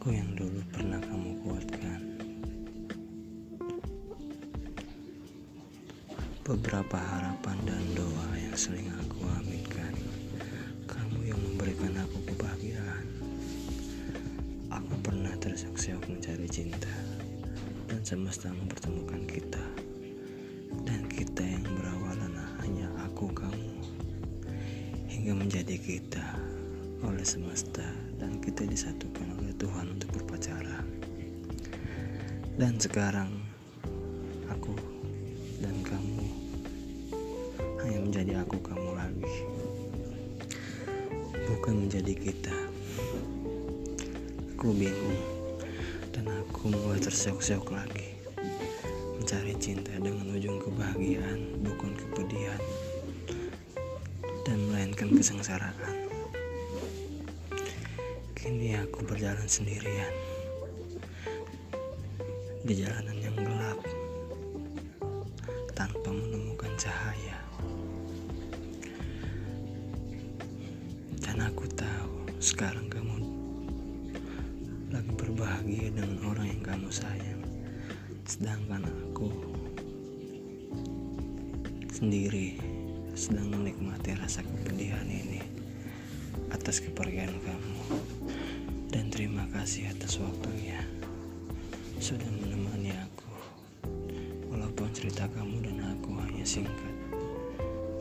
Aku 0.00 0.16
yang 0.16 0.32
dulu 0.32 0.64
pernah 0.72 0.96
kamu 0.96 1.44
kuatkan. 1.44 2.00
Beberapa 6.40 6.96
harapan 6.96 7.56
dan 7.68 7.84
doa 7.92 8.28
yang 8.32 8.56
sering 8.56 8.88
aku 8.96 9.28
aminkan. 9.28 9.92
Kamu 10.88 11.20
yang 11.20 11.36
memberikan 11.36 12.00
aku 12.00 12.16
kebahagiaan. 12.32 13.06
Aku 14.72 14.96
pernah 15.04 15.36
terseok-seok 15.36 16.08
mencari 16.08 16.48
cinta 16.48 16.96
dan 17.84 18.00
semesta 18.00 18.48
mempertemukan 18.56 19.20
kita. 19.28 19.64
Dan 20.80 21.12
kita 21.12 21.44
yang 21.44 21.68
berawalan 21.76 22.40
hanya 22.64 22.88
aku 23.04 23.28
kamu 23.36 23.84
hingga 25.12 25.36
menjadi 25.36 25.76
kita 25.76 26.24
oleh 27.00 27.24
semesta 27.24 27.84
dan 28.20 28.36
kita 28.44 28.68
disatukan 28.68 29.40
oleh 29.40 29.52
Tuhan 29.56 29.96
untuk 29.96 30.20
berpacaran. 30.20 30.84
Dan 32.60 32.76
sekarang 32.76 33.32
aku 34.52 34.76
dan 35.64 35.76
kamu 35.80 36.26
hanya 37.80 37.98
menjadi 38.04 38.32
aku 38.44 38.60
kamu 38.60 38.90
lagi. 38.92 39.36
Bukan 41.48 41.88
menjadi 41.88 42.12
kita. 42.12 42.56
Aku 44.56 44.76
bingung 44.76 45.20
dan 46.12 46.28
aku 46.28 46.68
mulai 46.68 47.00
terseok-seok 47.00 47.72
lagi. 47.72 48.12
Mencari 49.16 49.56
cinta 49.56 49.96
dengan 49.96 50.28
ujung 50.36 50.60
kebahagiaan, 50.60 51.64
bukan 51.64 51.96
kepedihan 51.96 52.60
dan 54.44 54.58
melainkan 54.68 55.08
kesengsaraan. 55.16 55.99
Kini 58.50 58.74
aku 58.74 59.06
berjalan 59.06 59.46
sendirian 59.46 60.10
di 62.66 62.82
jalanan 62.82 63.14
yang 63.22 63.38
gelap 63.38 63.78
tanpa 65.70 66.10
menemukan 66.10 66.74
cahaya. 66.74 67.38
Dan 71.22 71.46
aku 71.46 71.62
tahu 71.78 72.26
sekarang 72.42 72.90
kamu 72.90 73.22
lagi 74.98 75.12
berbahagia 75.14 75.94
dengan 75.94 76.18
orang 76.34 76.50
yang 76.50 76.62
kamu 76.66 76.90
sayang. 76.90 77.46
Sedangkan 78.26 78.82
aku 78.82 79.30
sendiri 81.86 82.58
sedang 83.14 83.46
menikmati 83.54 84.18
rasa 84.18 84.42
kepedihan 84.42 85.06
ini 85.06 85.38
atas 86.50 86.82
kepergian 86.82 87.30
kamu. 87.46 87.78
Dan 88.90 89.06
terima 89.06 89.46
kasih 89.54 89.86
atas 89.94 90.18
waktunya 90.18 90.82
sudah 92.02 92.26
menemani 92.42 92.90
aku. 92.90 93.30
Walaupun 94.50 94.90
cerita 94.90 95.30
kamu 95.30 95.62
dan 95.62 95.94
aku 95.94 96.10
hanya 96.18 96.42
singkat, 96.42 96.94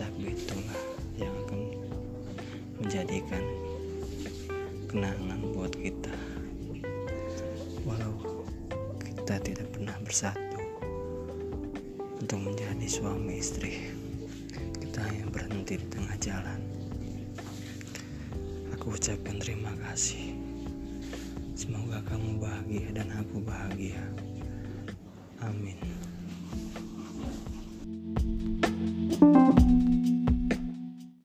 tapi 0.00 0.32
itulah 0.32 0.80
yang 1.20 1.28
akan 1.44 1.60
menjadikan 2.80 3.44
kenangan 4.88 5.44
buat 5.52 5.76
kita. 5.76 6.16
Walau 7.84 8.48
kita 9.04 9.44
tidak 9.44 9.68
pernah 9.76 9.96
bersatu 10.00 10.60
untuk 12.16 12.48
menjadi 12.48 12.88
suami 12.88 13.36
istri, 13.36 13.92
kita 14.80 15.04
hanya 15.04 15.28
berhenti 15.28 15.76
di 15.76 15.86
tengah 15.92 16.16
jalan. 16.16 16.60
Aku 18.72 18.96
ucapkan 18.96 19.36
terima 19.36 19.76
kasih. 19.84 20.57
Semoga 21.58 21.98
kamu 22.06 22.38
bahagia 22.38 22.86
dan 22.94 23.10
aku 23.18 23.42
bahagia. 23.42 23.98
Amin. 25.42 25.74
thank 29.18 29.58
you 29.58 29.77